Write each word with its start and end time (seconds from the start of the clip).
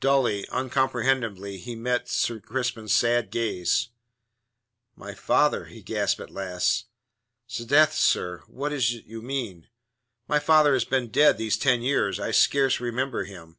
Dully, 0.00 0.46
uncomprehendingly 0.50 1.58
he 1.58 1.74
met 1.76 2.08
Sir 2.08 2.40
Crispin's 2.40 2.94
sad 2.94 3.30
gaze. 3.30 3.90
"My 4.94 5.12
father," 5.14 5.66
he 5.66 5.82
gasped 5.82 6.18
at 6.18 6.30
last. 6.30 6.86
"'Sdeath, 7.46 7.92
sir, 7.92 8.42
what 8.46 8.72
is 8.72 8.94
it 8.94 9.04
you 9.04 9.20
mean? 9.20 9.68
My 10.28 10.38
father 10.38 10.72
has 10.72 10.86
been 10.86 11.10
dead 11.10 11.36
these 11.36 11.58
ten 11.58 11.82
years. 11.82 12.18
I 12.18 12.30
scarce 12.30 12.80
remember 12.80 13.24
him." 13.24 13.58